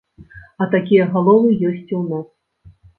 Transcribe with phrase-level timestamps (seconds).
[0.61, 2.27] А такія галовы ёсць і ў нас.